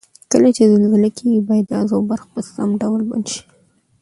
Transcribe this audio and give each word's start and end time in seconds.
کله 0.31 0.49
چې 0.55 0.63
زلزله 0.71 1.09
کیږي 1.17 1.39
باید 1.47 1.65
ګاز 1.71 1.89
او 1.95 2.01
برق 2.09 2.25
په 2.33 2.41
سم 2.53 2.69
ډول 2.81 3.01
بند 3.09 3.25
شي؟ 3.31 3.41